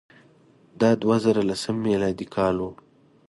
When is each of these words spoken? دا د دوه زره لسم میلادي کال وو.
دا 0.79 0.89
د 0.97 0.99
دوه 1.01 1.17
زره 1.25 1.41
لسم 1.49 1.75
میلادي 1.87 2.27
کال 2.35 2.55
وو. 2.59 2.71